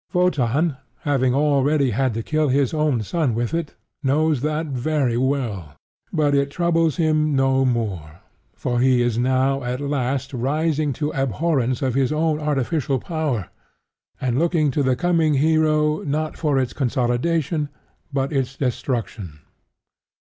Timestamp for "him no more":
6.95-8.19